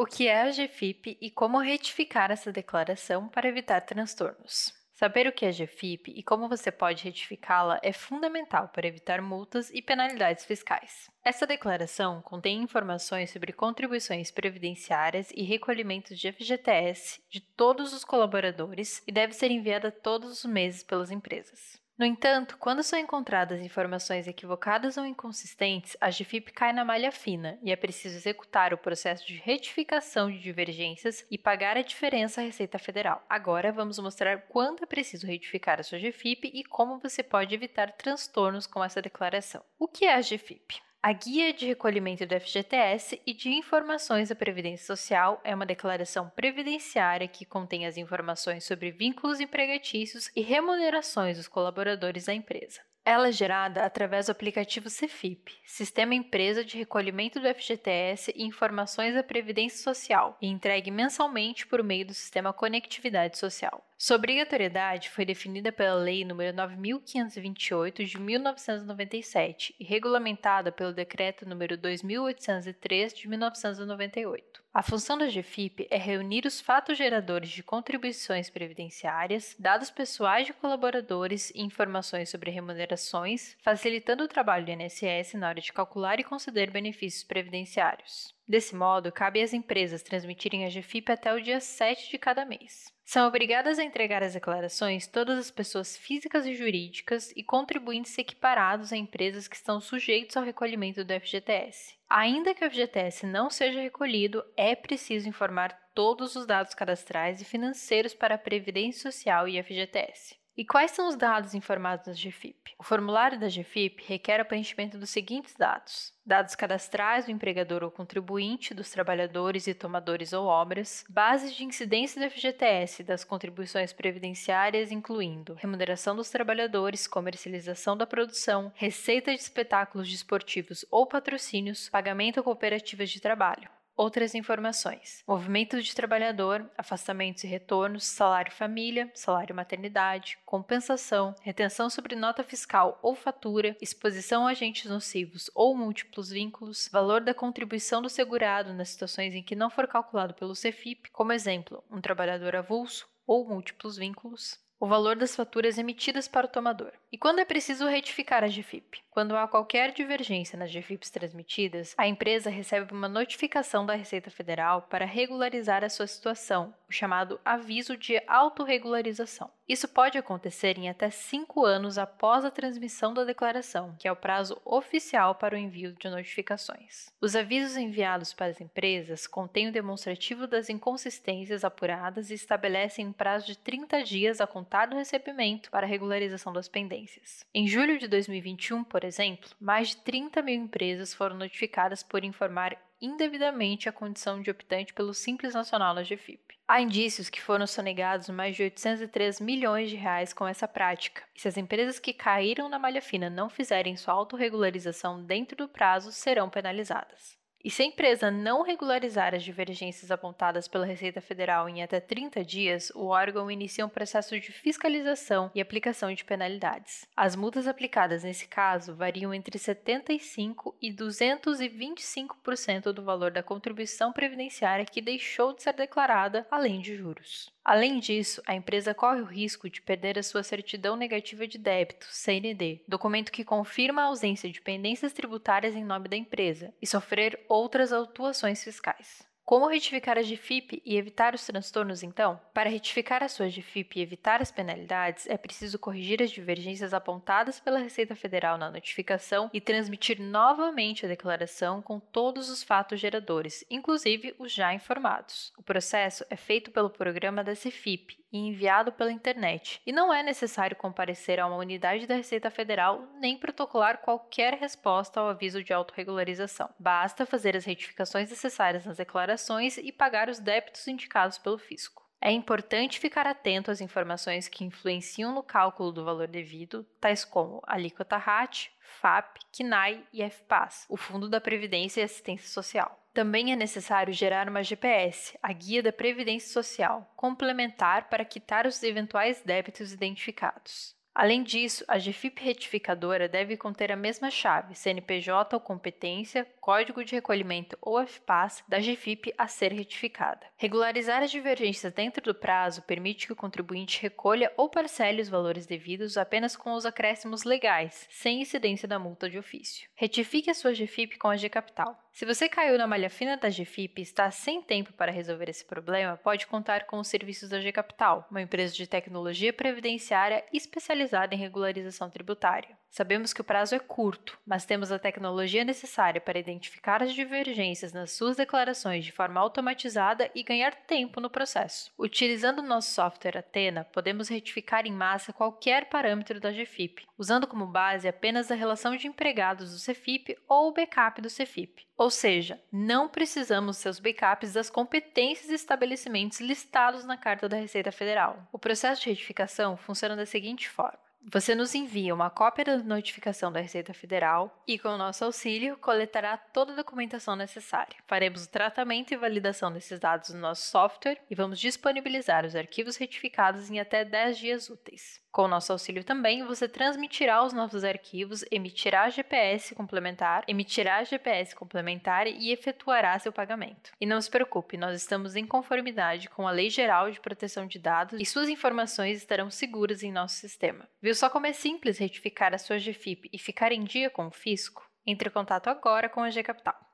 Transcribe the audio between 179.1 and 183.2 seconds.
contêm o demonstrativo das inconsistências apuradas e estabelecem um